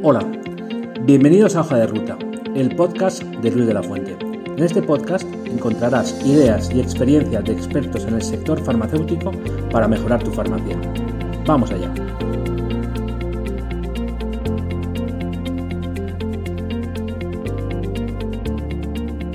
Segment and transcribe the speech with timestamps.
[0.00, 0.20] Hola,
[1.02, 2.16] bienvenidos a Hoja de Ruta,
[2.54, 4.16] el podcast de Luis de la Fuente.
[4.46, 9.32] En este podcast encontrarás ideas y experiencias de expertos en el sector farmacéutico
[9.70, 10.80] para mejorar tu farmacia.
[11.46, 11.92] Vamos allá.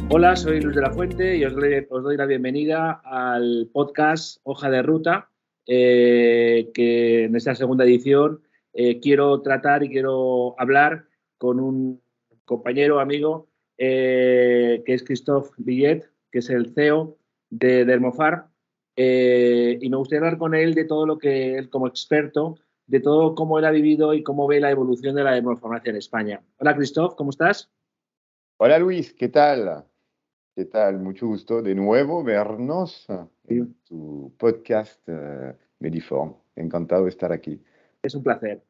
[0.10, 4.82] Hola, soy Luis de la Fuente y os doy, la bienvenida al podcast Hoja de
[4.82, 5.30] Ruta,
[5.68, 8.42] eh, que en esta segunda edición
[8.74, 11.06] eh, quiero tratar y quiero hablar
[11.38, 12.02] con un
[12.46, 17.18] compañero, amigo, eh, que es Christophe Billet, que es el CEO
[17.50, 18.48] de Dermofar.
[18.96, 22.56] Eh, y me gustaría hablar con él de todo lo que él, como experto,
[22.88, 25.98] de todo cómo él ha vivido y cómo ve la evolución de la dermofarmacia en
[25.98, 26.44] España.
[26.58, 27.72] Hola, Christophe, ¿cómo estás?
[28.58, 29.86] Hola, Luis, ¿qué tal?
[30.56, 31.00] ¿Qué tal?
[31.00, 33.08] Mucho gusto de nuevo vernos
[33.48, 35.08] en tu podcast
[35.80, 36.36] Mediform.
[36.56, 37.60] Encantado de estar aquí.
[38.04, 38.62] Es un placer.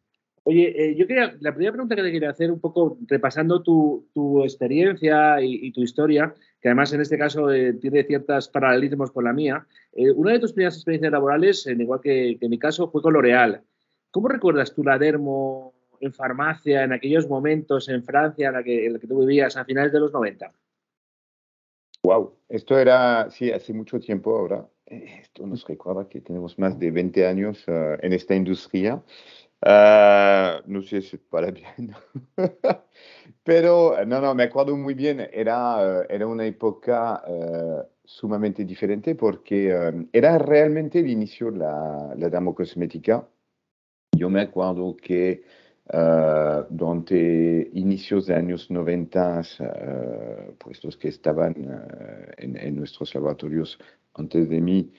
[0.44, 4.06] Oye, eh, yo quería, la primera pregunta que te quería hacer, un poco repasando tu,
[4.44, 9.34] experiencia y, tu historia, que además en este caso eh, tiene ciertos paralelismos con la
[9.34, 9.66] mía.
[9.94, 13.64] Eh, una de tus primeras experiencias laborales, igual que, en mi caso, fue con L'Oréal.
[14.12, 18.86] ¿Cómo recuerdas tú la dermo en farmacia en aquellos momentos en Francia en la que,
[18.86, 20.52] en la que tú vivías a finales de los 90?
[22.06, 24.68] Wow, esto era, sí, hace mucho tiempo ahora.
[24.86, 29.02] Esto nos recuerda que tenemos más de 20 años en esta industria.
[29.66, 31.96] Uh, no sé si para bien.
[33.44, 35.22] Pero no, no, me acuerdo muy bien.
[35.32, 39.74] Era, era una época uh, sumamente diferente porque
[40.12, 43.26] era realmente el inicio de la, la dermocosmética.
[44.12, 45.44] Yo me acuerdo que
[45.92, 49.42] uh, durante inicios de años 90,
[50.58, 51.56] pues los que estaban
[52.38, 53.80] en, en, nuestros laboratorios
[54.14, 54.92] antes de mí,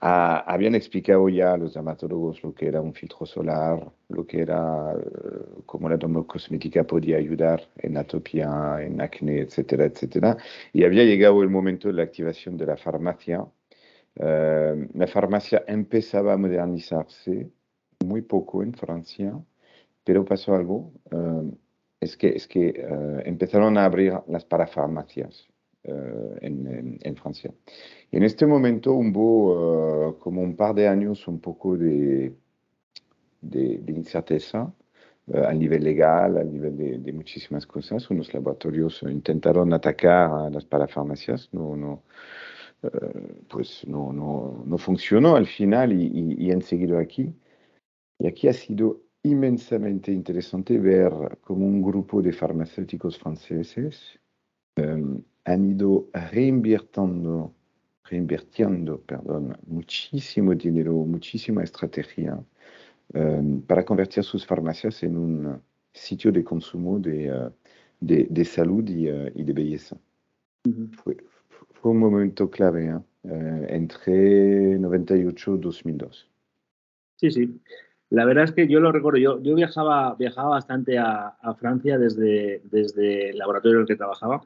[0.00, 4.42] Ah, habían explicado ya a los dermatólogos lo que era un filtro solar, lo que
[4.42, 10.36] era uh, cómo la dermocosmética podía ayudar en atopia, en acné, etcétera, etcétera.
[10.72, 13.40] Y había llegado el momento de la activación de la farmacia.
[14.16, 17.50] Uh, la farmacia empezaba a modernizarse
[18.04, 19.32] muy poco en Francia,
[20.06, 20.94] pero pasó algo.
[21.10, 21.52] Uh,
[22.00, 22.86] es que, es que
[23.24, 25.48] empezaron a abrir las parafarmacias.
[25.88, 27.54] Eh, en, Francia.
[28.10, 32.34] Y en este momento hubo eh, como un par de años un poco de,
[33.40, 34.74] de, incerteza
[35.28, 38.10] eh, a nivel legal, a nivel de, muchísimas cosas.
[38.10, 42.02] Unos laboratorios intentaron atacar a las parafarmacias, no, no,
[43.48, 47.32] pues no, no, no, funcionó al final y, y, han seguido aquí.
[48.18, 54.18] Y aquí ha sido inmensamente interesante ver como un grupo de farmacéuticos franceses
[55.46, 57.54] han ido reinvirtiendo,
[58.04, 62.38] reinvirtiendo perdón, muchísimo dinero, muchísima estrategia
[63.14, 67.52] um, para convertir sus farmacias en un sitio de consumo de, uh,
[68.00, 69.96] de, de salud y, uh, y, de belleza.
[70.66, 70.92] Uh -huh.
[70.96, 71.16] fue,
[71.48, 73.66] fue, un momento clave ¿eh?
[73.68, 76.28] entre 98 y 2002.
[77.16, 77.60] Sí, sí.
[78.10, 81.98] La verdad es que yo lo recuerdo, yo, yo viajaba, viajaba bastante a, a Francia
[81.98, 84.42] desde, desde el laboratorio en el que trabajaba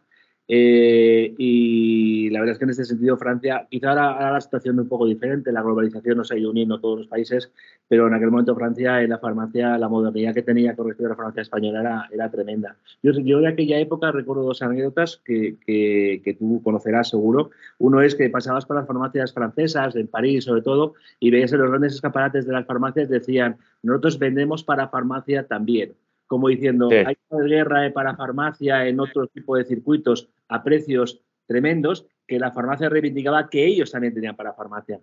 [0.53, 4.83] eh, y la verdad es que en este sentido Francia, quizá ahora, la situación es
[4.83, 7.53] un poco diferente, la globalización nos ha ido uniendo todos los países,
[7.87, 11.11] pero en aquel momento Francia, en la farmacia, la modernidad que tenía con respecto a
[11.11, 12.77] la farmacia española era, era tremenda.
[13.01, 17.51] Yo, yo de aquella época recuerdo dos anécdotas que, que, que, tú conocerás seguro.
[17.79, 21.61] Uno es que pasabas por las farmacias francesas, en París sobre todo, y veías en
[21.61, 25.93] los grandes escaparates de las farmacias, decían, nosotros vendemos para farmacia también
[26.31, 32.07] como diciendo, hay una guerra para farmacia en otro tipo de circuitos a precios tremendos
[32.25, 35.01] que la farmacia reivindicaba que ellos también tenían para farmacia.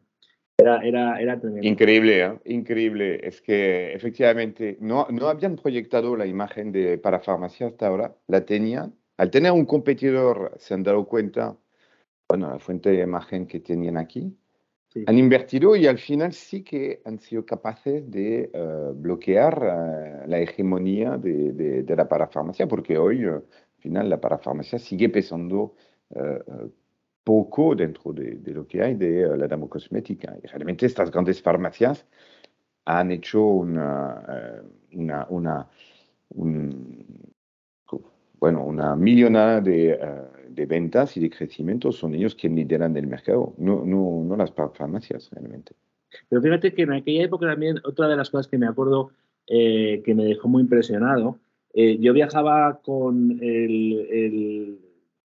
[0.57, 1.67] Era, era, era tremendo.
[1.67, 2.39] Increíble, ¿eh?
[2.45, 3.27] increíble.
[3.27, 8.45] Es que efectivamente no, no habían proyectado la imagen de para farmacia hasta ahora, la
[8.45, 8.95] tenían.
[9.17, 11.57] Al tener un competidor se han dado cuenta,
[12.29, 14.33] bueno, la fuente de imagen que tenían aquí,
[15.05, 20.39] han invertido y al final sí que han sido capaces de uh, bloquear uh, la
[20.39, 23.43] hegemonía de, de, de, la parafarmacia, porque hoy, uh, al
[23.79, 25.75] final, la parafarmacia sigue pesando
[27.25, 30.37] poco dentro de, de, lo que hay de la dermocosmética.
[30.41, 32.05] Y realmente estas grandes farmacias
[32.85, 34.63] han hecho una,
[34.93, 35.69] una, una,
[36.29, 37.05] un,
[38.39, 39.99] bueno, una millonada de
[40.57, 44.51] de ventas y de crecimiento son ellos quienes lideran el mercado, no, no, no las
[44.51, 45.73] farmacias realmente.
[46.27, 49.11] Pero fíjate que en aquella época también otra de las cosas que me acuerdo
[49.45, 51.37] eh, que me dejó muy impresionado,
[51.73, 54.79] eh, yo viajaba con el, el,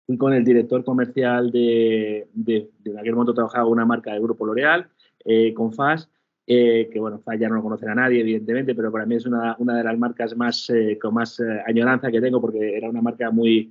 [0.07, 4.23] fui con el director comercial de, de, de, en aquel momento trabajaba una marca del
[4.23, 4.89] grupo L'Oreal,
[5.25, 6.11] eh, con FAS,
[6.47, 9.85] que bueno, ya no lo conocerá nadie, evidentemente, pero para mí es una, una de
[9.85, 13.71] las marcas más con más añoranza que tengo porque era una marca muy,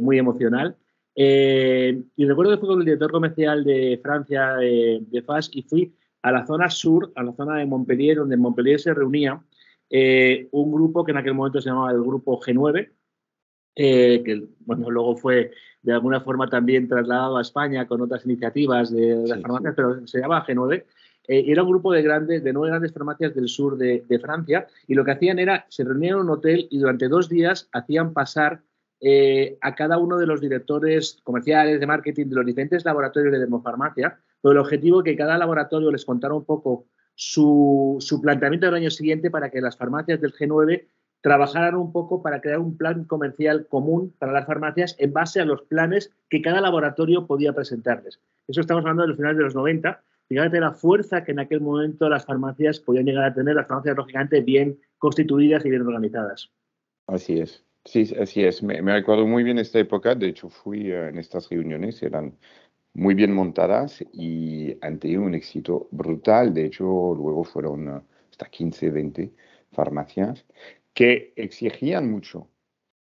[0.00, 0.76] muy emocional.
[1.14, 6.32] y recuerdo que fui con el director comercial de Francia, de FAS, y fui a
[6.32, 9.42] la zona sur, a la zona de Montpellier, donde en Montpellier se reunía
[9.90, 12.90] un grupo que en aquel momento se llamaba el Grupo G9,
[13.74, 15.52] que bueno, luego fue
[15.84, 20.18] de alguna forma también trasladado a España con otras iniciativas de, las farmacias, pero se
[20.18, 20.82] llamaba G9.
[21.28, 24.94] Eh, era un grupo de grandes, de nueve grandes farmacias del sur de, Francia, y
[24.94, 28.62] lo que hacían era, se reunían en un hotel y durante dos días hacían pasar
[29.00, 33.38] eh, a cada uno de los directores comerciales de marketing de los diferentes laboratorios de
[33.38, 38.66] dermofarmacia, con el objetivo de que cada laboratorio les contara un poco su, su planteamiento
[38.66, 40.86] del año siguiente para que las farmacias del G9
[41.24, 45.46] trabajaran un poco para crear un plan comercial común para las farmacias en base a
[45.46, 48.20] los planes que cada laboratorio podía presentarles.
[48.46, 50.02] Eso estamos hablando de los finales de los 90.
[50.28, 53.96] Fíjate la fuerza que en aquel momento las farmacias podían llegar a tener, las farmacias
[53.96, 56.50] lógicamente bien constituidas y bien organizadas.
[57.06, 57.63] Así es.
[57.84, 58.62] Sí, así es.
[58.62, 60.14] Me, recuerdo muy bien esta época.
[60.14, 62.36] De hecho, fui eh, en estas reuniones, eran
[62.94, 66.54] muy bien montadas y han tenido un éxito brutal.
[66.54, 68.00] De hecho, luego fueron eh,
[68.30, 69.32] hasta 15, 20
[69.72, 70.46] farmacias
[70.94, 72.48] que exigían mucho,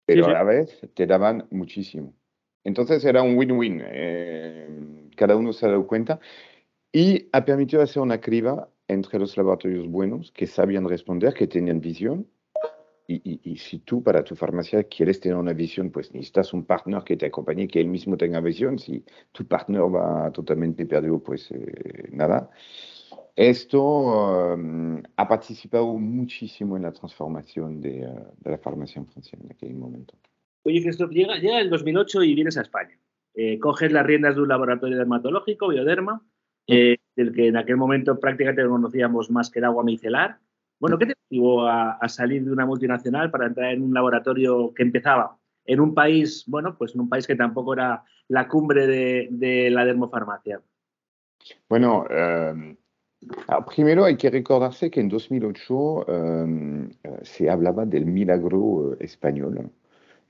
[0.07, 2.15] pero a la vez te daban muchísimo.
[2.65, 3.83] Entonces era un win-win.
[3.85, 6.21] Eh, cada uno se ha dado cuenta
[6.93, 11.81] y ha permitido hacer una criba entre los laboratorios buenos que sabían responder, que tenían
[11.81, 12.27] visión.
[13.13, 17.03] Y, y, si tú para tu farmacia quieres tener una visión, pues necesitas un partner
[17.03, 18.79] que te acompañe, que él mismo tenga visión.
[18.79, 22.51] Si tu partner va totalmente perdido, pues eh, nada.
[23.35, 29.37] Esto um, ha participado muchísimo en la transformación de, uh, de, la farmacia en Francia
[29.43, 30.15] en aquel momento.
[30.63, 32.97] Oye, Christoph, llega, llega el 2008 y vienes a España.
[33.35, 36.23] Eh, coges las riendas de un laboratorio dermatológico, Bioderma,
[36.69, 40.39] eh, del que en aquel momento prácticamente conocíamos más que el agua micelar.
[40.81, 44.83] Bueno, ¿qué te llevó a, salir de una multinacional para entrar en un laboratorio que
[44.83, 45.37] empezaba
[45.67, 49.85] en un país, bueno, pues en un país que tampoco era la cumbre de, la
[49.85, 50.61] dermofarmacia?
[51.69, 52.77] Bueno, um,
[53.49, 56.89] Alors, primero hay que recordarse que en 2008 um,
[57.23, 59.71] se hablaba del milagro español.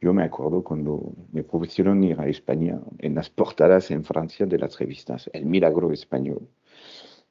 [0.00, 4.58] Yo me acuerdo cuando me propusieron ir a España en las portadas en Francia de
[4.58, 6.48] las revistas, el milagro español.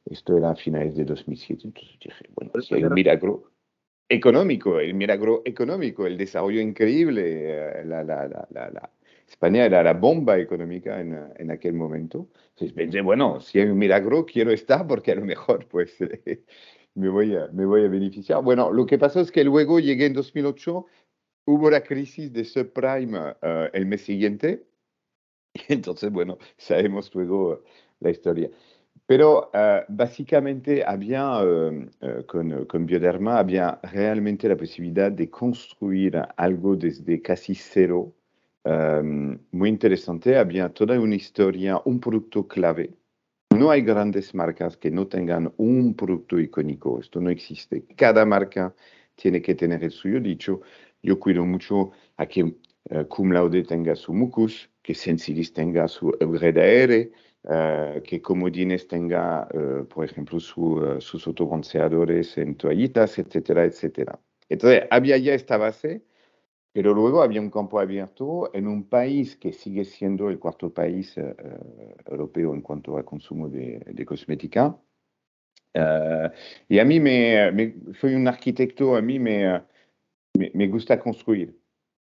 [0.09, 1.61] Esto era a finales de 2007.
[1.65, 3.51] Entonces dije, bueno, si hay un milagro
[4.09, 8.91] económico, el milagro económico, el desarrollo increíble, la, la, la, la
[9.27, 12.29] España era la bomba económica en, en, aquel momento.
[12.49, 15.95] Entonces pensé, bueno, si hay un milagro, quiero estar porque a lo mejor pues
[16.95, 18.43] me, voy a, me voy a beneficiar.
[18.43, 20.85] Bueno, lo que pasó es que luego llegué en 2008,
[21.45, 24.65] hubo la crisis de subprime uh, el mes siguiente.
[25.53, 27.63] Y entonces, bueno, sabemos luego
[27.99, 28.49] la historia.
[29.09, 31.89] Pero uh, básicamente había, uh,
[32.27, 38.13] con, con Bioderma, había realmente la posibilidad de construir algo desde casi cero
[38.65, 40.37] um, muy interesante.
[40.37, 42.93] Había toda una historia, un producto clave.
[43.57, 46.99] No hay grandes marcas que no tengan un producto icónico.
[46.99, 47.85] Esto no existe.
[47.95, 48.75] Cada marca
[49.15, 50.19] tiene que tener el suyo.
[50.19, 50.61] Dicho,
[51.01, 52.53] yo cuido mucho a que uh,
[53.07, 57.11] Cum Laude tenga su mucus, que Sensilis tenga su Eureda R,
[57.43, 64.19] uh, que Comodines tenga, uh, por ejemplo, su, sus autobronceadores en toallitas, etcétera, etcétera.
[64.49, 66.03] Entonces, había ya esta base
[66.71, 71.17] pero luego había un campo abierto en un país que sigue siendo el cuarto país
[71.17, 71.33] uh,
[72.05, 74.77] europeo en cuanto al consumo de, de cosmética.
[75.75, 76.29] Uh,
[76.67, 79.61] y a mí me, me, soy un arquitecto, a mí me,
[80.37, 81.58] me, me gusta construir.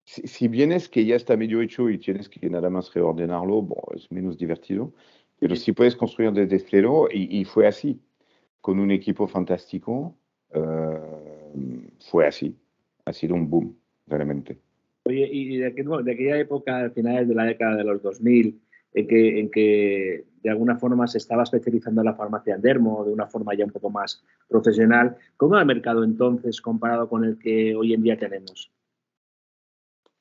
[0.05, 3.63] Si, si, bien es que ya está medio hecho y tienes que nada más reordenarlo,
[3.63, 4.93] bon, es menos divertido.
[5.39, 8.01] Pero si puedes construir desde cero, y, y fue así,
[8.61, 10.15] con un equipo fantástico,
[10.55, 12.57] uh, fue así,
[13.05, 14.59] ha sido un boom realmente.
[15.05, 18.61] Oye, y de, aquel, de, aquella época, al finales de la década de los 2000,
[18.95, 23.13] en que, en que de alguna forma se estaba especializando la farmacia en dermo de
[23.13, 27.39] una forma ya un poco más profesional, ¿cómo era el mercado entonces comparado con el
[27.39, 28.71] que hoy en día tenemos?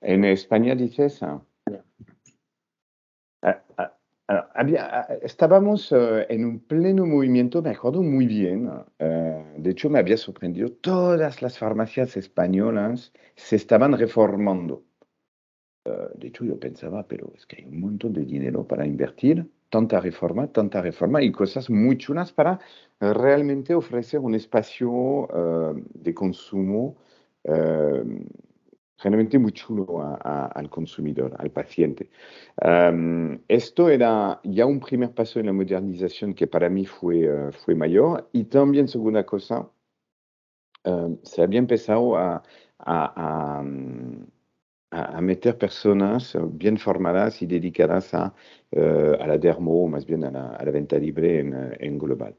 [0.01, 1.22] En España dices.
[4.53, 8.67] Había, estábamos uh, en un pleno movimiento, me acuerdo muy bien.
[8.67, 14.84] Uh, de hecho, me había sorprendido, todas las farmacias españolas se estaban reformando.
[15.86, 19.50] Uh, de hecho, yo pensaba, pero es que hay un montón de dinero para invertir,
[19.70, 22.60] tanta reforma, tanta reforma y cosas muy chulas para
[23.00, 25.27] realmente ofrecer un espacio
[25.93, 26.98] de consumo
[29.01, 32.10] generalmente muy chulo al consumidor, al paciente.
[33.48, 37.74] esto era ya un primer paso en la modernización que para mí fue, uh, fue
[37.74, 39.67] mayor y también, segunda cosa,
[41.24, 42.41] se había empezado a,
[42.79, 43.63] a,
[44.91, 48.34] a, meter personas bien formadas y dedicadas a,
[48.72, 52.36] uh, a la dermo, más bien a la, a la venta libre en, en global.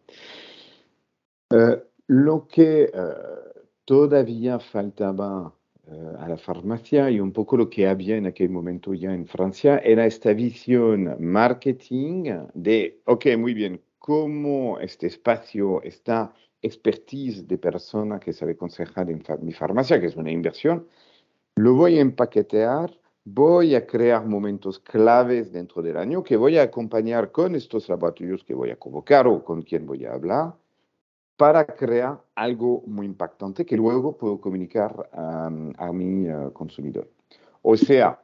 [1.50, 1.76] Uh,
[2.08, 2.90] lo que
[3.84, 5.54] todavía faltaba
[6.18, 9.78] a la farmacia y un poco lo que había en aquel momento ya en Francia
[9.78, 18.20] era esta visión marketing de, ok, muy bien, cómo este espacio, esta expertise de persona
[18.20, 20.86] que sabe aconsejar en mi farmacia, que es una inversión,
[21.56, 26.62] lo voy a empaquetear, voy a crear momentos claves dentro del año que voy a
[26.62, 30.54] acompañar con estos laboratorios que voy a convocar o con quien voy a hablar
[31.42, 37.10] para crear algo muy impactante que luego puedo comunicar a mi eh, consumidor.
[37.62, 38.22] O sea,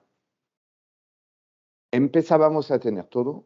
[1.90, 3.44] empezábamos a tener todo,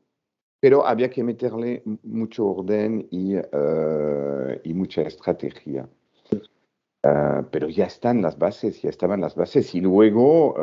[0.61, 5.89] pero había que meterle mucho orden y, eh, mucha estrategia.
[7.03, 10.55] Eh, pero ya están las bases, ya estaban las bases y luego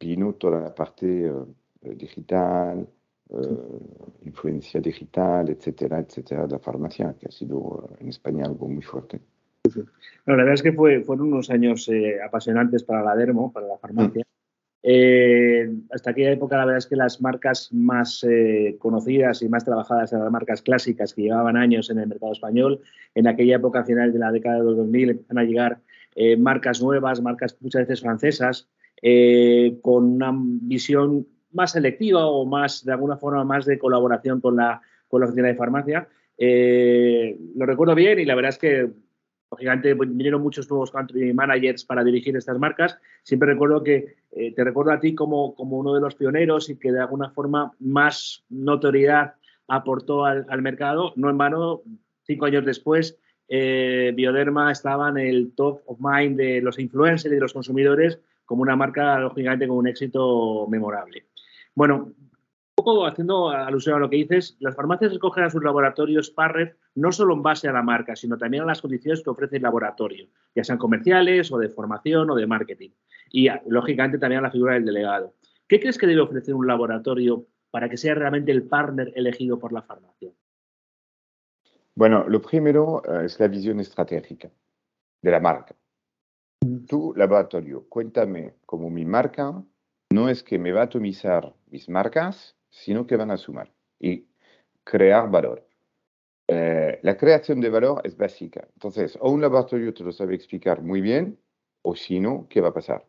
[0.00, 1.30] vino toda la parte
[1.82, 2.88] digital,
[4.24, 9.20] influencia digital, etcétera, etcétera, de la farmacia, que ha sido en España algo muy fuerte.
[10.24, 13.78] la verdad es que fue, fueron unos años eh, apasionantes para la Dermo, para la
[13.78, 14.24] farmacia.
[14.82, 18.24] Eh, hasta aquella época, la verdad es que las marcas más
[18.78, 22.80] conocidas y más trabajadas eran las marcas clásicas que llevaban años en el mercado español.
[23.14, 25.80] En aquella época, a finales de la década de los 2000, empiezan a llegar
[26.38, 28.68] marcas nuevas, marcas muchas veces francesas,
[29.82, 34.80] con una visión más selectiva o más, de alguna forma, más de colaboración con la,
[35.08, 36.08] con la oficina de farmacia.
[36.36, 38.90] Eh, lo recuerdo bien y la verdad es que,
[39.50, 42.98] lógicamente, vinieron muchos nuevos country managers para dirigir estas marcas.
[43.22, 46.76] Siempre recuerdo que eh, te recuerdo a ti como, como uno de los pioneros y
[46.76, 49.34] que de alguna forma más notoriedad
[49.66, 51.12] aportó al, al mercado.
[51.16, 51.82] No en vano,
[52.22, 57.34] cinco años después, eh, Bioderma estaba en el top of mind de los influencers y
[57.34, 61.26] de los consumidores como una marca, lógicamente, con un éxito memorable.
[61.78, 62.30] Bueno, un
[62.74, 67.12] poco haciendo alusión a lo que dices, las farmacias escogen a sus laboratorios partner no
[67.12, 70.26] solo en base a la marca, sino también a las condiciones que ofrece el laboratorio,
[70.56, 72.90] ya sean comerciales o de formación o de marketing.
[73.30, 75.34] Y, lógicamente, también a la figura del delegado.
[75.68, 79.72] ¿Qué crees que debe ofrecer un laboratorio para que sea realmente el partner elegido por
[79.72, 80.32] la farmacia?
[81.94, 84.50] Bueno, lo primero eh, es la visión estratégica
[85.22, 85.76] de la marca.
[86.88, 89.62] Tu laboratorio, cuéntame cómo mi marca
[90.10, 94.26] no es que me va a atomizar mis marcas, sino que van a sumar y
[94.84, 95.66] crear valor.
[96.46, 98.66] Eh, la creación de valor es básica.
[98.74, 101.38] Entonces, o un laboratorio te lo sabe explicar muy bien,
[101.82, 103.06] o si no, ¿qué va a pasar?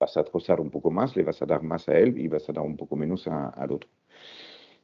[0.00, 2.48] Vas a trozar un poco más, le vas a dar más a él y vas
[2.48, 3.88] a dar un poco menos al otro.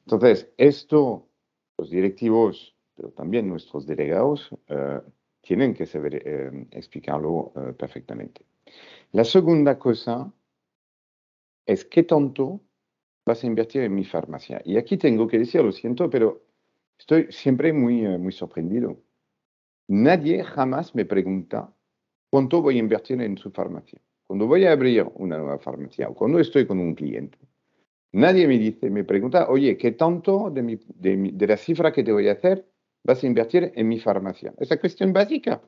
[0.07, 1.29] Entonces, esto,
[1.77, 5.01] los directivos, pero también nuestros delegados, eh,
[5.41, 8.43] tienen que saber eh, explicarlo perfectamente.
[9.11, 10.33] La segunda cosa
[11.66, 12.61] es qué tanto
[13.25, 14.61] vas a invertir en mi farmacia.
[14.64, 16.42] Y aquí tengo que decir, lo siento, pero
[16.99, 19.00] estoy siempre muy, eh, muy sorprendido.
[19.88, 21.73] Nadie jamás me pregunta
[22.31, 24.00] cuánto voy a invertir en su farmacia.
[24.26, 27.38] Cuando voy a abrir una nueva farmacia o cuando estoy con un cliente,
[28.12, 32.33] nadie me dice, me pregunta, oye, ¿qué tanto de, la cifra que te voy a
[32.33, 32.66] hacer
[33.04, 34.54] vas a invertir en mi farmacia?
[34.59, 35.61] Esa cuestión básica.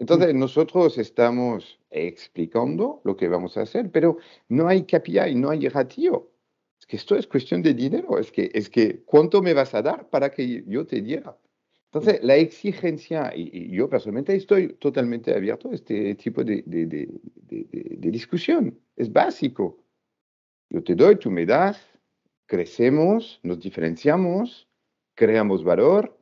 [0.00, 4.16] Entonces, nosotros estamos explicando lo que vamos a hacer, pero
[4.48, 6.30] no hay KPI, no hay ratio.
[6.78, 9.82] Es que esto es cuestión de dinero, es que, es que ¿cuánto me vas a
[9.82, 11.36] dar para que yo te diera?
[11.92, 17.08] Entonces, la exigencia, y, yo personalmente estoy totalmente abierto a este tipo de, de, de,
[17.98, 19.84] de, discusión, es básico.
[20.70, 21.78] Yo te doy, tú me das,
[22.46, 24.66] crecemos, nos diferenciamos,
[25.14, 26.16] creamos valor,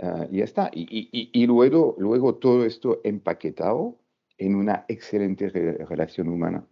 [0.00, 0.70] Ah, y ya está.
[0.72, 3.98] Y, y, luego, luego todo esto empaquetado
[4.38, 6.66] en una excelente relación humana.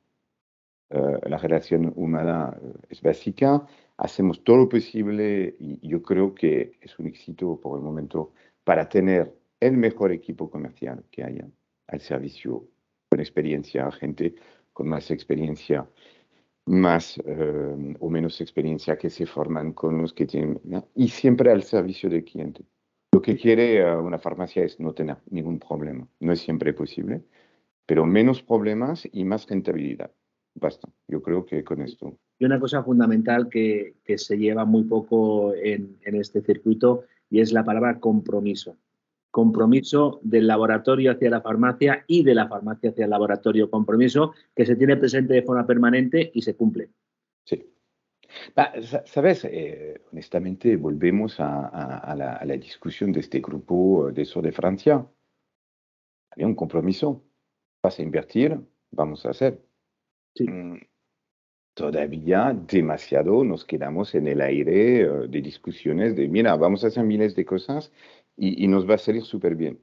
[0.91, 2.57] Ah, la relación humana
[2.89, 7.85] es básica, hacemos todo lo posible y yo creo que es un éxito por el
[7.85, 8.33] momento
[8.65, 11.49] para tener el mejor equipo comercial que haya
[11.87, 12.69] al servicio
[13.09, 14.35] con experiencia, gente
[14.73, 15.89] con más experiencia,
[16.67, 20.61] más eh, o menos experiencia que se forman con los que tienen,
[20.95, 22.65] y siempre al servicio del cliente.
[23.13, 26.09] Lo que quiere eh, una farmacia es no tener ningún problema.
[26.21, 27.23] No es siempre posible,
[27.85, 30.11] pero menos problemas y más rentabilidad.
[30.55, 30.89] Basta.
[31.09, 32.19] Yo creo que con esto.
[32.39, 37.65] Y una cosa fundamental que, se lleva muy poco en, este circuito y es la
[37.65, 38.77] palabra compromiso.
[39.31, 44.67] compromiso del laboratorio hacia la farmacia y de la farmacia hacia el laboratorio, compromiso que
[44.67, 46.91] se tiene presente de forma permanente y se cumple.
[47.45, 47.67] Sí.
[49.05, 55.07] Sabes, eh, honestamente, volvemos a, la, discusión de este grupo de sur de Francia.
[56.31, 57.23] Había un compromiso.
[57.83, 58.59] Vas a invertir,
[58.91, 59.61] vamos a hacer.
[60.35, 60.49] Sí.
[60.49, 60.79] Mm,
[61.75, 67.05] todavía demasiado nos quedamos en el aire eh, de discusiones de, mira, vamos a hacer
[67.05, 67.93] miles de cosas
[68.37, 69.81] y, nos va a salir súper bien.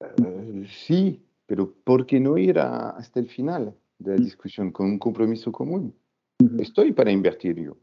[0.00, 4.24] Eh, sí, pero ¿por qué no ir hasta el final de la mm.
[4.24, 5.94] discusión con un compromiso común?
[6.58, 7.76] Estoy para invertir yo.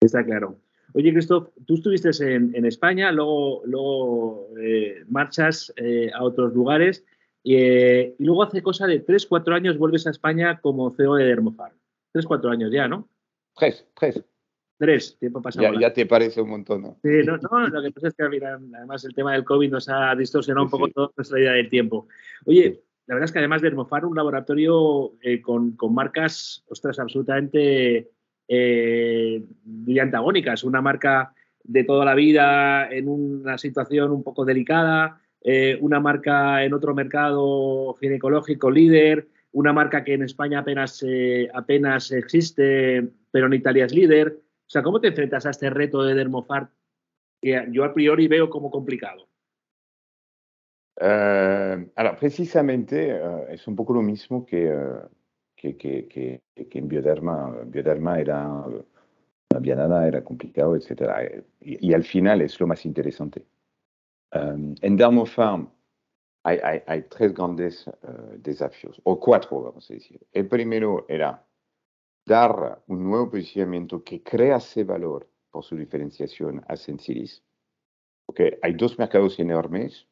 [0.00, 0.58] Está claro.
[0.92, 5.72] Oye, Christoph, tú estuviste en, España, luego, luego eh, marchas
[6.14, 7.04] a otros lugares
[7.42, 11.76] y luego hace cosa de 3, 4 años vuelves a España como CEO de Dermofarm.
[12.12, 13.08] 3, 4 años ya, ¿no?
[13.56, 14.24] Tres, tres.
[14.78, 15.72] Tres, tiempo pasado.
[15.74, 16.98] Ya, ya, te parece un montón, ¿no?
[17.02, 20.14] Sí, no, no, lo que pasa es que además el tema del COVID nos ha
[20.16, 22.08] distorsionado un poco toda nuestra idea del tiempo.
[22.44, 28.10] Oye, la verdad es que además de Dermofarm, un laboratorio eh, con, marcas, ostras, absolutamente
[28.48, 29.44] eh,
[30.00, 30.64] antagónicas.
[30.64, 36.64] Una marca de toda la vida en una situación un poco delicada, eh, una marca
[36.64, 41.04] en otro mercado ginecológico líder, una marca que en España apenas,
[41.52, 44.38] apenas existe, pero en Italia es líder.
[44.66, 46.70] O sea, ¿cómo te enfrentas a este reto de Dermofart
[47.40, 49.28] que yo a priori veo como complicado?
[51.04, 53.20] Uh, precisamente
[53.52, 54.74] es un poco lo mismo que,
[55.54, 57.62] que, que, que, en Bioderma.
[57.66, 58.64] Bioderma era,
[59.60, 61.42] Bianada era complicado, etc.
[61.60, 63.44] y, al final es lo más interesante.
[64.32, 65.70] Um, en Dermofarm
[66.42, 70.18] hay, hay, hay tres grandes uh, desafíos, o cuatro, vamos a decir.
[70.32, 71.44] El primero era
[72.26, 77.42] dar un nuevo posicionamiento que crease valor por su diferenciación a Sensilis.
[78.26, 80.08] Porque hay dos mercados enormes,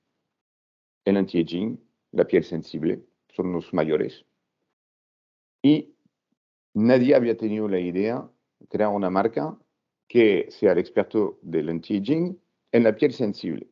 [1.04, 1.78] el anti-aging,
[2.12, 3.02] la piel sensible,
[3.34, 4.24] son los mayores.
[5.62, 5.94] Y
[6.74, 8.28] nadie había tenido la idea
[8.58, 9.56] de crear una marca
[10.08, 12.38] que sea el experto del anti-aging
[12.72, 13.68] en la piel sensible.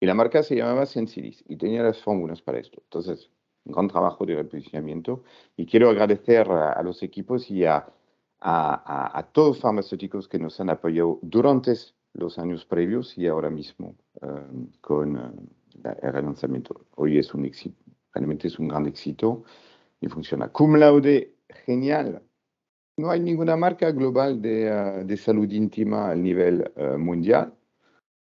[0.00, 2.82] Y la marca se llamaba Sensilis y tenía las fórmulas para esto.
[2.84, 3.30] Entonces,
[3.64, 5.24] un gran trabajo de reposicionamiento.
[5.56, 7.86] Y quiero agradecer a, los equipos y a,
[8.40, 11.72] a, a, todos los farmacéuticos que nos han apoyado durante
[12.12, 15.48] los años previos y ahora mismo um, con uh,
[16.02, 16.86] el relanzamiento.
[16.96, 17.48] Hoy es un
[18.68, 19.44] gran éxito
[20.00, 20.48] y funciona.
[20.48, 21.34] Cum laude,
[21.66, 22.22] genial.
[22.96, 27.52] No hay ninguna marca global de, de salud íntima a nivel uh, mundial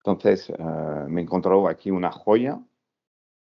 [0.05, 2.61] entonces, uh, me encontrado aquí una joya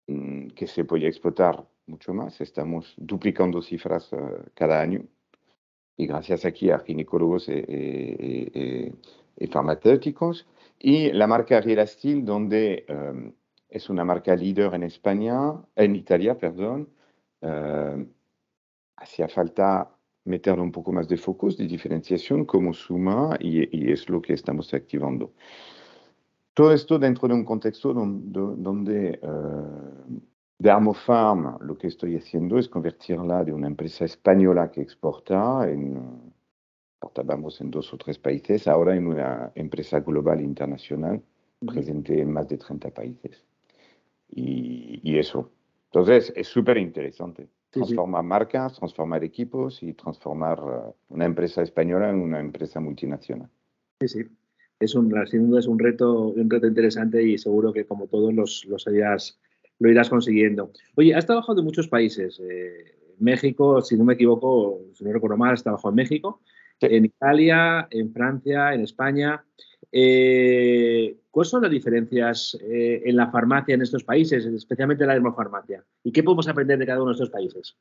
[0.08, 2.40] um, que se puede explotar mucho más.
[2.40, 4.10] Estamos duplicando cifras
[4.54, 5.04] cada año
[5.96, 8.92] y gracias aquí a ginecólogos y,
[9.50, 10.46] farmacéuticos.
[10.78, 13.32] Y la marca Real Steel, donde um,
[13.70, 15.36] es una marca líder en España,
[15.76, 16.88] en Italia, perdón,
[17.42, 18.04] uh,
[18.96, 19.88] hacía falta
[20.24, 24.34] meterle un poco más de focus, de diferenciación como suma y, y es lo que
[24.34, 25.32] estamos activando.
[26.52, 30.20] Todo esto dentro de un contexto donde, donde uh,
[30.58, 36.34] Dermofarm lo que estoy haciendo es convertirla de una empresa española que exporta, en,
[36.92, 41.22] exportábamos en dos o tres países, ahora en una empresa global internacional
[41.66, 43.49] presente en más de 30 países.
[44.30, 45.50] Y, y eso.
[45.86, 47.48] Entonces, es súper interesante.
[47.70, 53.48] Transformar marcas, transformar equipos y transformar uh, una empresa española en una empresa multinacional.
[54.00, 54.24] Sí, sí
[54.80, 58.32] es un, sin duda es un reto, un reto interesante y seguro que como todos
[58.32, 58.86] los, los
[59.78, 60.72] lo irás consiguiendo.
[60.96, 62.40] Oye, has trabajado en muchos países.
[62.40, 66.40] Eh, México, si no me equivoco, si no recuerdo mal, has trabajado en México,
[66.80, 69.44] en Italia, en Francia, en España.
[69.92, 75.14] Eh, ¿Cuáles son las diferencias eh, en la farmacia en estos países, especialmente en la
[75.14, 75.84] dermofarmacia?
[76.02, 77.76] ¿Y qué podemos aprender de cada uno de estos países?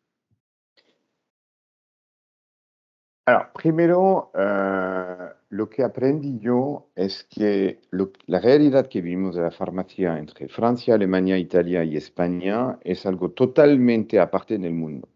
[3.25, 9.43] Alors, primero, uh, lo que aprendí yo es que lo, la realidad que vivimos de
[9.43, 15.07] la farmacia entre Francia, Alemania, Italia y España es algo totalmente aparte en el mundo.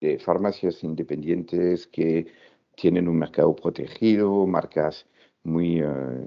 [0.00, 2.26] De farmacias independientes que
[2.74, 5.06] tienen un mercado protegido, marcas
[5.44, 6.26] muy uh,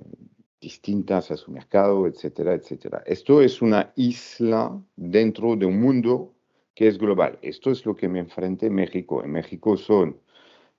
[0.59, 3.03] distintas a su mercado, etcétera, etcétera.
[3.05, 6.33] Esto es una isla dentro de un mundo
[6.73, 7.37] que es global.
[7.41, 9.23] Esto es lo que me enfrenté en México.
[9.23, 10.17] En México son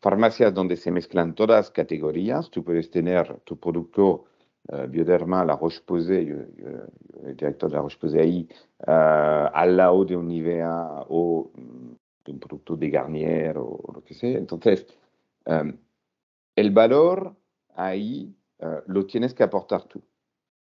[0.01, 2.51] farmacias donde se mezclan todas las categorías.
[2.51, 4.25] Tú puedes tener tu producto
[4.69, 8.49] uh, Bioderma, la Roche-Posay, el director de la Roche-Posay ahí,
[8.87, 14.03] uh, al lado de un Nivea o um, de un producto de Garnier o, lo
[14.03, 14.37] que sea.
[14.37, 14.87] Entonces,
[15.47, 15.73] um,
[16.57, 17.35] el valor
[17.77, 20.03] ahí uh, lo tienes que aportar tú.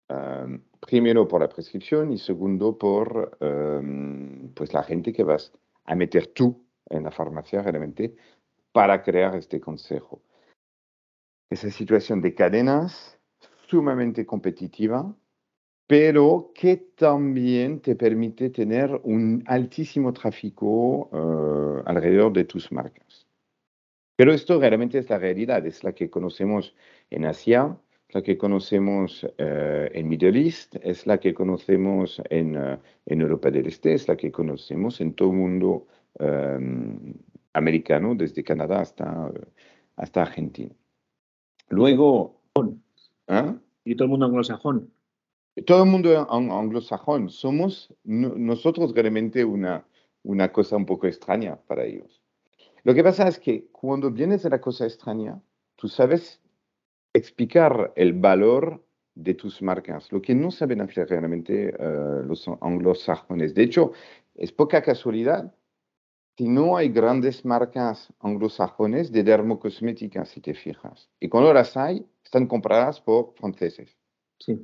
[0.08, 5.52] Um, primero por la prescripción y segundo por um, pues la gente que vas
[5.84, 8.14] a meter tú en la farmacia realmente
[8.72, 10.22] para crear este consejo.
[11.50, 13.18] Esa situación de cadenas
[13.68, 15.12] sumamente competitiva,
[15.88, 23.26] pero que también te permite tener un altísimo tráfico uh, alrededor de tus marcas.
[24.16, 26.74] Pero esto realmente es la realidad, es la que conocemos
[27.10, 27.76] en Asia,
[28.10, 33.50] la que conocemos uh, en Middle East, es la que conocemos en, uh, en, Europa
[33.50, 35.86] del Este, es la que conocemos en todo el mundo
[36.20, 37.12] um,
[37.52, 39.32] americano, desde Canadá hasta,
[39.96, 40.74] hasta Argentina.
[41.68, 42.40] Luego...
[43.28, 43.54] ¿eh?
[43.84, 44.92] Y todo el mundo anglosajón.
[45.66, 47.30] Todo el mundo anglosajón.
[47.30, 49.86] Somos no, nosotros realmente una,
[50.22, 52.22] una cosa un poco extraña para ellos.
[52.84, 55.40] Lo que pasa es que cuando vienes de la cosa extraña,
[55.76, 56.40] tú sabes
[57.16, 63.54] explicar el valor de tus marcas, lo que no saben hacer realmente uh, los anglosajones.
[63.54, 63.92] De hecho,
[64.34, 65.54] es poca casualidad
[66.36, 71.08] si no hay grandes marcas anglosajones de dermocosmética, si te fijas.
[71.18, 73.96] Y cuando las hay, están compradas por franceses.
[74.38, 74.60] Sí.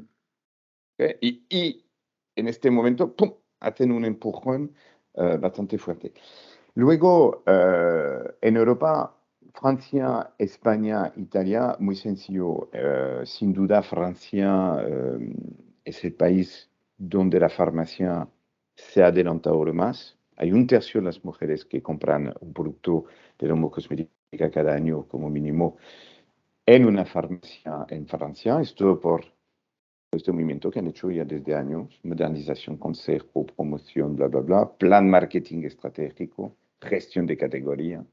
[0.94, 1.16] ¿Okay?
[1.22, 1.86] Y, y,
[2.36, 4.74] en este momento, ¡pum!, hacen un empujón
[5.14, 6.12] uh, bastante fuerte.
[6.74, 9.16] Luego, uh, en Europa,
[9.54, 12.68] Francia, España, Italia, muy sencillo.
[12.72, 14.76] Uh, sin duda, Francia
[15.84, 18.28] es el país donde la farmacia
[18.74, 20.16] se ha adelantado lo más.
[20.36, 23.04] Hay un tercio de las mujeres que compran un producto
[23.38, 25.76] de dermocosmética cada año como mínimo
[26.64, 28.60] en una farmacia en Francia.
[28.60, 29.24] Esto por
[30.10, 35.08] este movimiento que han hecho ya desde años, modernización, consejo, promoción, bla, bla, bla, plan
[35.08, 38.04] marketing estratégico, gestión de categoría.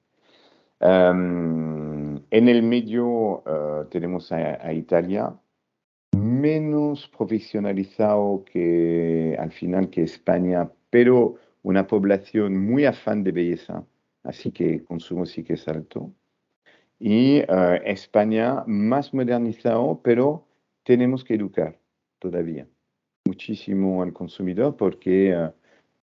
[0.82, 5.34] Um, en el medio uh, tenemos a, a, Italia,
[6.16, 13.84] menos profesionalizado que al final que España, pero una población muy afán de belleza,
[14.24, 16.14] así que consumo sí que es alto.
[16.98, 20.48] Y uh, España más modernizado, pero
[20.84, 21.78] tenemos que educar
[22.20, 22.68] todavía
[23.26, 25.52] muchísimo al consumidor porque uh,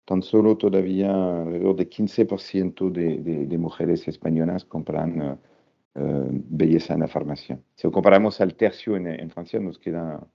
[0.05, 1.11] tan solo todavía
[1.43, 5.39] alrededor de 15% de, de, de, mujeres españolas compran uh,
[5.95, 7.61] belleza en la farmacia.
[7.75, 10.27] Si lo comparamos al tercio en, en Francia, nos queda,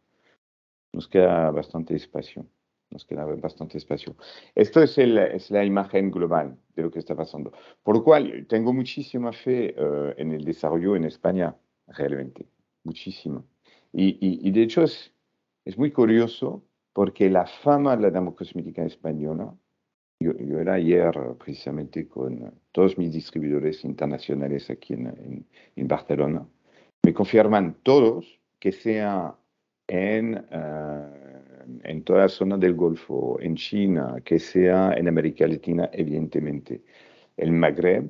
[0.93, 2.45] nos queda bastante espacio
[2.89, 4.15] nos queda bastante espacio.
[4.55, 7.51] Esto es, el, es, la imagen global de lo que está pasando.
[7.83, 11.55] Por lo cual, tengo muchísima fe uh, en el desarrollo en España,
[11.87, 12.47] realmente,
[12.83, 13.43] muchísima.
[13.91, 15.13] Y, y, y de hecho es,
[15.65, 16.63] es, muy curioso
[16.97, 19.53] porque la fama de la dermocosmética española,
[20.19, 25.45] yo, era ayer precisamente con todos mis distribuidores internacionales aquí en,
[25.87, 26.43] Barcelona,
[27.05, 29.35] me confirman todos que sea
[29.87, 30.43] en...
[30.51, 31.27] Uh,
[31.83, 36.81] en toda la zona del Golfo, en China, que sea en América Latina, evidentemente,
[37.35, 38.09] el Magreb,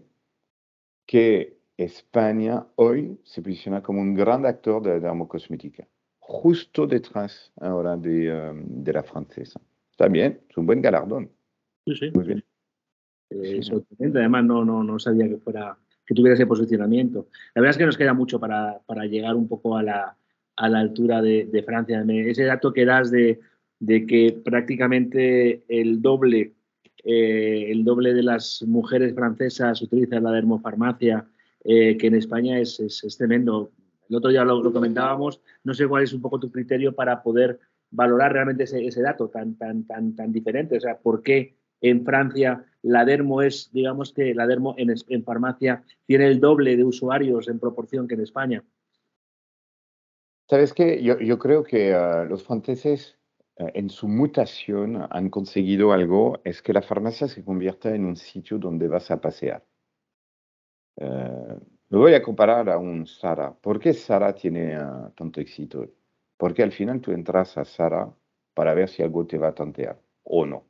[1.08, 5.88] que España hoy se posiciona como un gran actor de la dermocosmética,
[6.27, 9.59] justo detrás ahora de, um, de la francesa.
[9.91, 11.31] Está bien, es un buen galardón.
[11.85, 12.11] Sí, sí.
[12.13, 12.43] Muy bien.
[13.29, 13.61] Eh,
[13.99, 17.27] Además, no, no, no sabía que fuera que tuviera ese posicionamiento.
[17.53, 20.17] La verdad es que nos queda mucho para, para llegar un poco a la,
[20.55, 22.03] a la altura de, de Francia.
[22.07, 23.39] Ese dato que das de,
[23.79, 26.53] de que prácticamente el doble,
[27.03, 31.27] eh, el doble de las mujeres francesas utilizan la dermofarmacia,
[31.65, 33.71] eh, que en España es, es, es, tremendo.
[34.10, 37.60] El otro día lo, comentábamos, no sé cuál es un poco tu criterio para poder
[37.91, 40.78] valorar realmente ese, dato tan, tan, tan, tan diferente.
[40.78, 45.24] O sea, ¿por qué en Francia la dermo es, digamos que la dermo en, en
[45.24, 48.63] farmacia tiene el doble de usuarios en proporción que en España?
[50.50, 53.17] Sabes que yo, yo, creo que uh, los franceses
[53.60, 58.15] uh, en su mutación han conseguido algo, es que la farmacia se convierta en un
[58.15, 59.65] sitio donde vas a pasear.
[60.96, 63.54] Uh, lo voy a comparar a un Sara.
[63.54, 64.78] ¿Por qué Sara tiene
[65.15, 65.88] tanto éxito?
[66.36, 68.13] Porque al final tú entras a Sara
[68.54, 70.65] para ver si algo te va a tantear o no.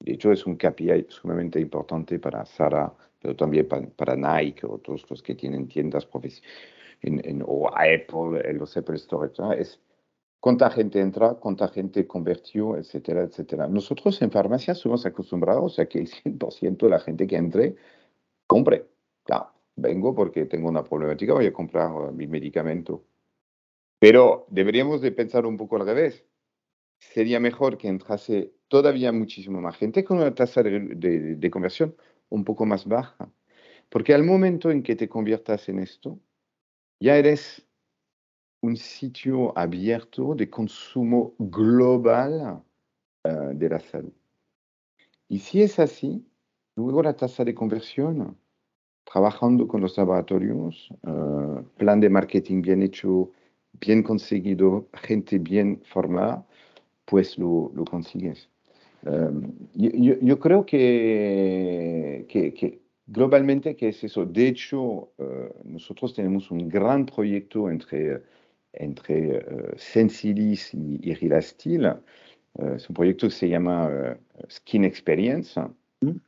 [0.00, 4.78] De hecho, es un KPI sumamente importante para Sara, pero también para, para Nike o
[4.78, 6.08] todos los que tienen tiendas
[7.02, 9.58] en, en, o Apple, en los Apple Store, etc.
[9.58, 9.80] es
[10.40, 13.68] cuánta gente entra, cuánta gente convirtió, etcétera, etcétera.
[13.68, 17.76] Nosotros en farmacia somos acostumbrados a que el 100% de la gente que entre
[18.48, 18.88] compre.
[19.22, 23.04] Claro, vengo porque tengo una problemática, voy a comprar uh, mi medicamento.
[23.98, 26.24] Pero deberíamos de pensar un poco al revés.
[27.00, 31.96] Sería mejor que entrase todavía muchísimo más gente con una tasa de, de, de conversión
[32.28, 33.32] un poco más baja.
[33.88, 36.18] Porque al momento en que te conviertas en esto,
[37.00, 37.66] ya eres
[38.62, 42.62] un sitio abierto de consumo global
[43.24, 44.12] uh, de la salud.
[45.28, 46.26] Y si es así,
[46.76, 48.38] luego la tasa de conversión,
[49.04, 53.30] trabajando con los laboratorios, uh, plan de marketing bien hecho,
[53.80, 56.44] bien conseguido, gente bien formada,
[57.04, 58.48] pues lo, lo consigues.
[59.04, 64.24] Um, yo, yo, creo que, que, que, globalmente que es eso.
[64.24, 68.22] De hecho, uh, nosotros tenemos un gran proyecto entre,
[68.72, 71.86] entre uh, Sensilis y, y Rilastil.
[72.54, 74.16] Uh, es un proyecto que se llama
[74.48, 75.60] Skin Experience.
[76.00, 76.18] Mm.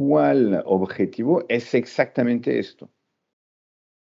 [0.00, 1.44] ¿Cuál objetivo?
[1.50, 2.90] Es exactamente esto.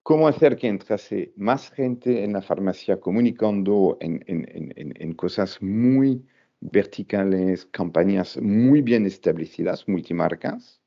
[0.04, 6.28] Cómo hacer que entrase más gente en la farmacia comunicando en, cosas muy
[6.60, 10.82] verticales, campañas muy bien establecidas, multimarcas,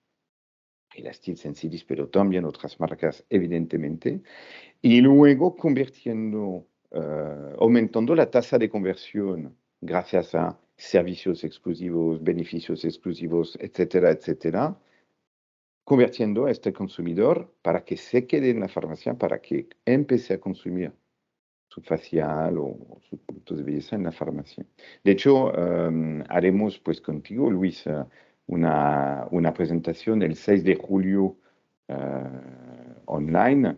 [0.95, 4.21] y la Steel Sensilis, pero también otras marcas, evidentemente,
[4.83, 13.57] y luego convirtiendo, uh, aumentando la tasa de conversión gracias a servicios exclusivos, beneficios exclusivos,
[13.63, 14.77] etcétera, etcétera,
[15.91, 20.39] convirtiendo a este consumidor para que se quede en la farmacia, para que empiece a
[20.39, 20.93] consumir
[21.67, 24.65] su facial o sus productos de belleza en la farmacia.
[25.03, 27.89] De hecho, um, haremos pues contigo, Luis,
[28.47, 31.37] una, una, presentación el 6 de julio
[31.89, 31.97] uh,
[33.07, 33.77] online,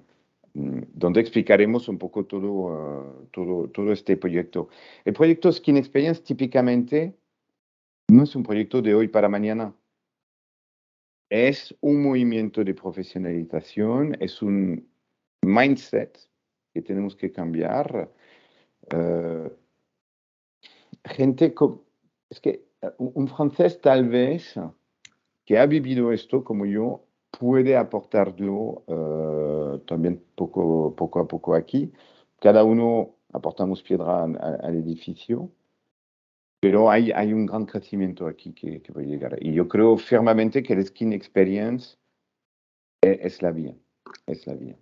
[0.52, 4.68] um, donde explicaremos un poco todo, uh, todo, todo este proyecto.
[5.06, 7.16] El proyecto Skin Experience típicamente
[8.08, 9.74] no es un proyecto de hoy para mañana
[11.32, 14.86] es un movimiento de profesionalización, es un
[15.40, 16.18] mindset
[16.74, 18.10] que tenemos que cambiar.
[18.94, 19.48] Uh,
[21.02, 21.54] gente,
[22.28, 24.60] es que eh, un francés tal vez
[25.46, 31.90] que ha vivido esto como yo puede aportarlo uh, también poco, poco a poco aquí.
[32.40, 35.48] Cada uno aportamos piedra al, al edificio
[36.62, 39.36] pero hay, hay un gran crecimiento aquí que, que, va a llegar.
[39.40, 41.96] Y yo creo firmemente que el Skin Experience
[43.00, 43.74] es, es la vía.
[44.28, 44.76] Es la vía.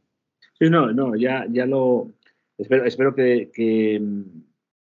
[0.59, 2.13] Sí, no, no, ya, ya lo.
[2.59, 3.99] Espero, espero que, que,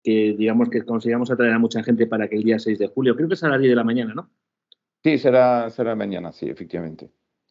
[0.03, 3.15] que, digamos, que consigamos atraer a mucha gente para que el día 6 de julio,
[3.15, 4.29] creo que será a las 10 de la mañana, ¿no?
[5.03, 7.09] Sí, será, será mañana, sí, efectivamente.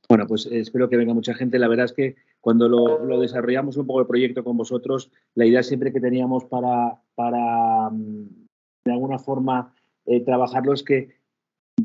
[0.09, 1.59] Bueno, pues espero que venga mucha gente.
[1.59, 5.47] La verdad es que cuando lo, lo, desarrollamos un poco el proyecto con vosotros, la
[5.47, 8.42] idea siempre que teníamos para, para mm,
[8.85, 9.75] de alguna forma
[10.07, 11.17] eh, trabajarlo es que,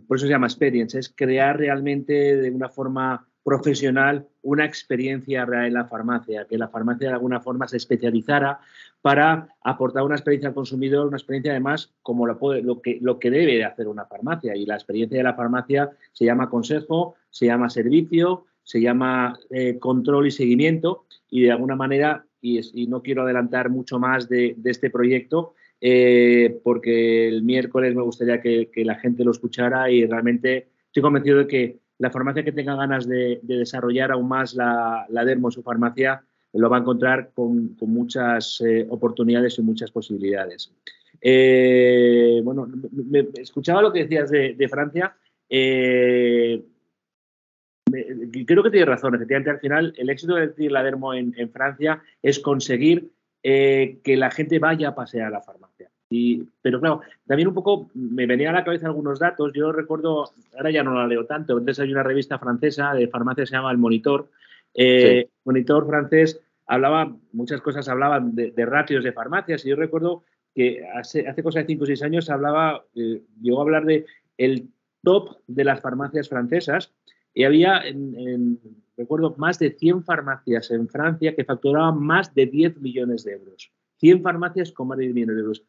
[0.07, 5.67] por eso se llama experiencia, es crear realmente de una forma profesional una experiencia real
[5.67, 8.59] en la farmacia, que la farmacia de alguna forma se especializara
[9.01, 13.19] para aportar una experiencia al consumidor, una experiencia además como lo, puede, lo, que, lo
[13.19, 14.53] que debe de hacer una farmacia.
[14.53, 19.79] Y la experiencia de la farmacia se llama consejo, se llama servicio, se llama eh,
[19.79, 24.89] control y seguimiento y de alguna manera, y, no quiero adelantar mucho más de este
[24.89, 31.03] proyecto, eh, porque el miércoles me gustaría que, la gente lo escuchara y realmente estoy
[31.03, 35.25] convencido de que la farmacia que tenga ganas de, de desarrollar aún más la, la,
[35.25, 40.73] Dermo su farmacia lo va a encontrar con, muchas eh, oportunidades y muchas posibilidades.
[41.21, 45.15] Eh, bueno, me, escuchaba lo que decías de, Francia.
[45.49, 46.63] Creo
[48.63, 49.15] que tienes razón.
[49.15, 53.11] Efectivamente, al final, el éxito de decir la Dermo en Francia es conseguir
[53.49, 55.89] eh, que la gente vaya a pasear a la farmacia.
[56.09, 59.53] Y, pero claro, también un poco me venía a la cabeza algunos datos.
[59.53, 63.45] Yo recuerdo, ahora ya no la leo tanto, antes hay una revista francesa de farmacia
[63.45, 64.27] se llama El Monitor.
[64.73, 65.31] Eh, sí.
[65.45, 70.85] Monitor francés hablaba, muchas cosas hablaban de, de, ratios de farmacias y yo recuerdo que
[70.93, 74.07] hace, hace cosa de 5 o 6 años hablaba, eh, llegó a hablar de
[74.37, 74.67] el
[75.03, 76.91] top de las farmacias francesas
[77.33, 78.59] y había en, en
[78.97, 83.71] recuerdo, más de 100 farmacias en Francia que facturaban más de 10 millones de euros.
[83.99, 85.63] 100 farmacias con más de 10 millones de euros.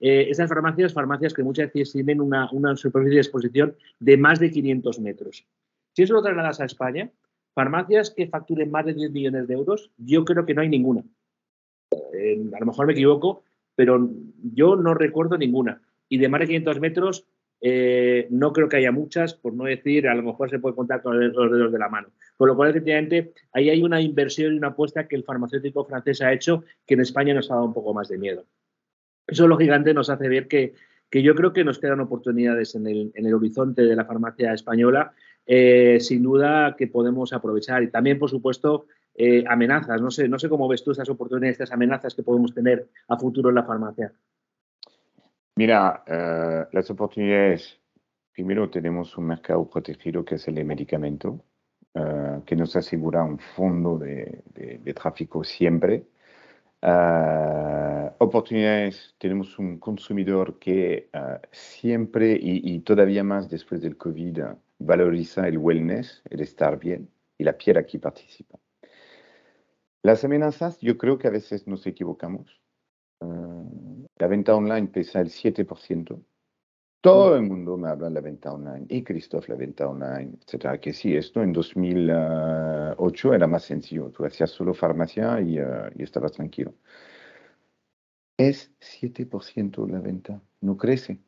[0.00, 4.38] Eh, esas farmacias, farmacias que muchas veces tienen una, una, superficie de exposición de más
[4.38, 5.46] de 500 metros.
[5.92, 7.10] Si eso lo trasladas a España,
[7.54, 11.04] farmacias que facturen más de 10 millones de euros, yo creo que no hay ninguna.
[12.12, 13.44] Eh, a lo mejor me equivoco,
[13.74, 14.10] pero
[14.42, 15.82] yo no recuerdo ninguna.
[16.08, 17.26] Y de más de 500 metros,
[17.66, 21.00] eh, no creo que haya muchas, por no decir, a lo mejor se puede contar
[21.00, 22.08] con los dedos de la mano.
[22.36, 26.20] Con lo cual, efectivamente, ahí hay una inversión y una apuesta que el farmacéutico francés
[26.20, 28.44] ha hecho que en España nos ha dado un poco más de miedo.
[29.26, 30.74] Eso, lógicamente, nos hace ver que,
[31.08, 34.52] que yo creo que nos quedan oportunidades en el, en el horizonte de la farmacia
[34.52, 35.14] española,
[35.46, 37.82] eh, sin duda que podemos aprovechar.
[37.82, 40.02] Y también, por supuesto, eh, amenazas.
[40.02, 43.16] No sé, no sé cómo ves tú estas oportunidades, estas amenazas que podemos tener a
[43.16, 44.12] futuro en la farmacia.
[45.56, 47.80] Mira, uh, las oportunidades,
[48.32, 51.44] primero tenemos un mercado protegido que es el de medicamento,
[51.94, 54.42] uh, que nos asegura un fondo de,
[54.94, 56.06] tráfico siempre.
[56.82, 64.40] Ah, oportunidades, tenemos un consumidor que ah, siempre y, todavía más después del COVID
[64.78, 68.58] valoriza el wellness, el estar bien, y la piel aquí participa.
[70.02, 72.60] Las amenazas, yo creo que a veces nos equivocamos.
[74.18, 76.20] La venta online pesa el 7%.
[77.00, 78.86] Todo el mundo me habla de la venta online.
[78.88, 80.80] Y Christophe, la venta online, etcétera.
[80.80, 84.10] Que sí, esto en 2008 era más sencillo.
[84.10, 86.72] Tú hacías solo farmacia y, uh, y estabas tranquilo.
[88.38, 90.40] Es 7% la venta.
[90.62, 91.18] No crece.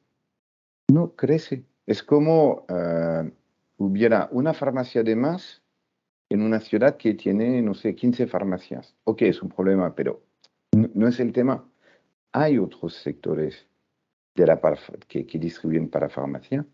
[0.88, 1.64] No crece.
[1.84, 3.30] Es como uh,
[3.76, 5.62] hubiera una farmacia de más
[6.30, 8.96] en una ciudad que tiene, no sé, 15 farmacias.
[9.04, 10.22] Ok, es un problema, pero
[10.72, 11.68] no, no es el tema.
[12.32, 13.66] Hay otros sectores
[15.08, 16.66] que, distribuyen para farmacia,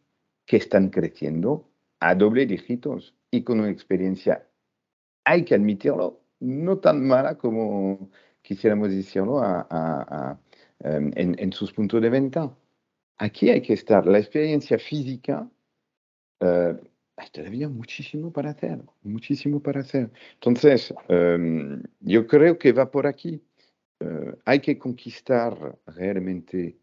[0.44, 1.68] que están creciendo
[2.00, 4.46] a doble dígitos y con una experiencia,
[5.24, 8.10] hay que admitirlo, no tan mala como
[8.42, 10.38] quisiéramos decirlo a,
[10.80, 12.52] em, en, sus puntos de venta.
[13.18, 14.04] Aquí hay que estar.
[14.04, 15.48] La experiencia física,
[16.40, 16.76] uh,
[17.16, 20.10] hay todavía muchísimo para hacer, muchísimo para hacer.
[20.34, 23.40] Entonces, em, yo creo que va por aquí.
[24.02, 26.76] Eh, hay que conquistar realmente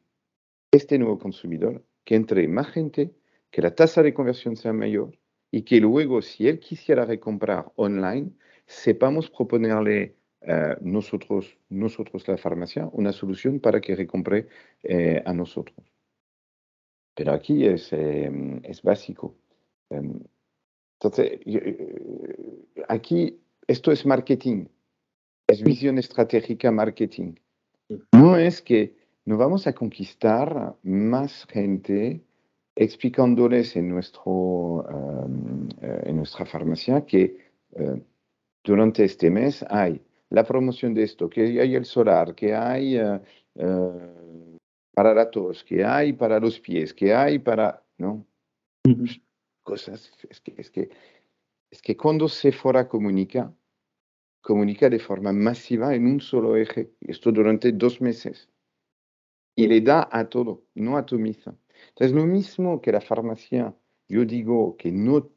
[0.71, 3.13] este nuevo consumidor, que entre más gente,
[3.51, 5.17] que la tasa de conversión sea mayor
[5.51, 8.31] y que luego, si él quisiera recomprar online,
[8.67, 14.47] sepamos proponerle uh, nosotros, nosotros, la farmacia, una solución para que recompre
[14.83, 15.91] eh, a nosotros.
[17.15, 18.31] Pero aquí es, eh,
[18.63, 19.35] es básico.
[19.89, 20.21] Um,
[21.01, 21.39] entonces,
[22.87, 24.67] aquí esto es marketing,
[25.49, 27.33] es visión estratégica marketing.
[28.11, 32.23] No es que no vamos a conquistar más gente
[32.75, 37.37] explicándoles en, nuestro, um, eh, en nuestra farmacia que
[37.71, 37.99] uh,
[38.63, 43.19] durante este mes hay la promoción de esto, que hay el solar, que hay uh,
[43.55, 44.57] uh,
[44.93, 47.83] para la tos, que hay para los pies, que hay para...
[47.97, 48.25] ¿no?
[49.63, 50.89] Cosas, es que, es, que,
[51.69, 53.53] es que cuando Sephora comunica,
[54.41, 58.49] comunica de forma masiva en un solo eje, esto durante dos meses
[59.55, 61.53] y le da a todo, no atomiza.
[61.89, 63.75] Entonces, lo mismo que la farmacia,
[64.07, 65.29] yo digo que no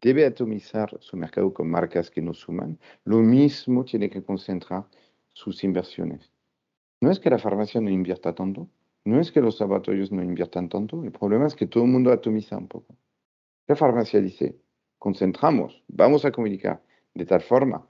[0.00, 4.86] debe atomizar su mercado con marcas que no suman, lo mismo tiene que concentrar
[5.34, 6.32] sus inversiones.
[7.02, 8.70] No es que la farmacia no invierta tanto,
[9.04, 12.10] no es que los laboratorios no inviertan tanto, el problema es que todo el mundo
[12.10, 12.96] atomiza un poco.
[13.66, 14.56] La farmacia dice,
[14.98, 17.86] concentramos, vamos a comunicar de tal forma,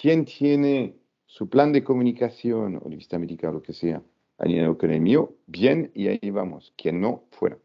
[0.00, 4.02] ¿quién tiene su plan de comunicación o de vista médica o lo que sea
[4.38, 6.72] alineado con el mío, bien, y ahí vamos.
[6.76, 7.58] Quien no, fuera.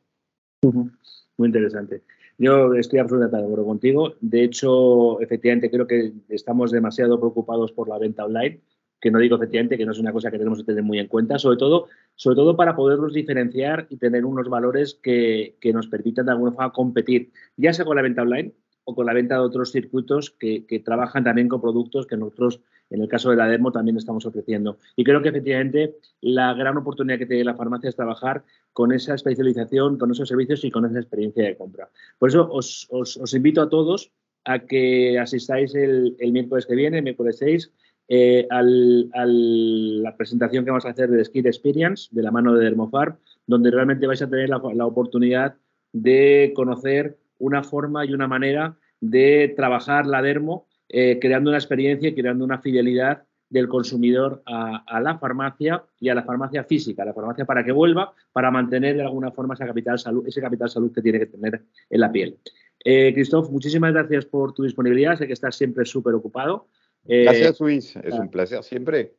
[0.64, 2.02] Muy interesante.
[2.38, 4.14] Yo estoy absolutamente de acuerdo contigo.
[4.22, 8.62] De hecho, efectivamente, creo que estamos demasiado preocupados por la venta online,
[9.00, 11.08] que no digo efectivamente que no es una cosa que tenemos que tener muy en
[11.08, 15.88] cuenta, sobre todo, sobre todo para poderlos diferenciar y tener unos valores que, que nos
[15.88, 19.36] permitan de alguna forma competir, ya sea con la venta online o con la venta
[19.36, 23.48] de otros circuitos que, trabajan también con productos que nosotros en el caso de la
[23.48, 24.78] Dermo también estamos ofreciendo.
[24.98, 29.14] Y creo que efectivamente la gran oportunidad que tiene la farmacia es trabajar con esa
[29.16, 31.90] especialización, con esos servicios y con esa experiencia de compra.
[32.20, 34.12] Por eso os, invito a todos
[34.44, 37.72] a que asistáis el, el miércoles que viene, miércoles 6,
[38.10, 42.66] eh, a la presentación que vamos a hacer de Skin Experience de la mano de
[42.66, 43.16] Dermofarm,
[43.48, 45.56] donde realmente vais a tener la oportunidad
[45.94, 52.10] de conocer una forma y una manera de trabajar la dermo eh, creando una experiencia
[52.10, 57.06] y creando una fidelidad del consumidor a, la farmacia y a la farmacia física, a
[57.06, 60.70] la farmacia para que vuelva, para mantener de alguna forma esa capital salud, ese capital
[60.70, 62.38] salud que tiene que tener en la piel.
[62.84, 66.68] Eh, Christophe, muchísimas gracias por tu disponibilidad, sé que estás siempre súper ocupado.
[67.06, 69.16] Eh, gracias, Luis, es un placer siempre.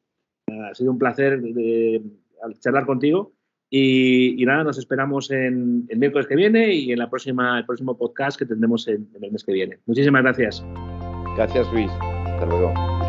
[0.49, 1.41] Ha sido un placer
[2.61, 3.33] charlar contigo
[3.75, 7.97] y, nada, nos esperamos en el miércoles que viene y en la próxima, el próximo
[7.97, 9.79] podcast que tendremos en el mes que viene.
[9.87, 10.63] Muchísimas gracias.
[11.37, 11.91] Gracias Luis.
[11.91, 13.02] Hasta luego.